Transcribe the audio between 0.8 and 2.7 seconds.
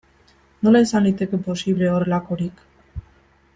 izan liteke posible horrelakorik?